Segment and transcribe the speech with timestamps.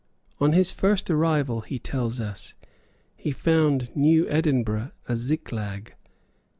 [0.39, 2.55] On his first arrival, he tells us,
[3.15, 5.93] he found New Edinburgh a Ziklag.